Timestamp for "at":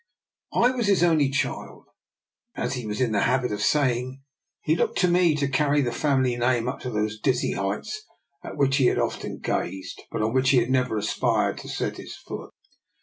8.43-8.57